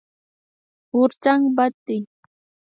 غورځنګ 0.95 1.43
بد 1.57 1.73
دی. 1.85 1.97